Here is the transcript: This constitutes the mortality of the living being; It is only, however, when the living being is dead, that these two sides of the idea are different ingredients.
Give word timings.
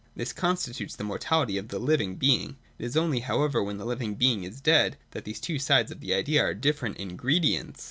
This 0.15 0.33
constitutes 0.33 0.95
the 0.95 1.03
mortality 1.03 1.59
of 1.59 1.67
the 1.67 1.77
living 1.77 2.15
being; 2.15 2.55
It 2.79 2.85
is 2.85 2.97
only, 2.97 3.19
however, 3.19 3.61
when 3.61 3.77
the 3.77 3.85
living 3.85 4.15
being 4.15 4.43
is 4.43 4.59
dead, 4.59 4.97
that 5.11 5.25
these 5.25 5.39
two 5.39 5.59
sides 5.59 5.91
of 5.91 5.99
the 5.99 6.11
idea 6.15 6.41
are 6.41 6.55
different 6.55 6.97
ingredients. 6.97 7.79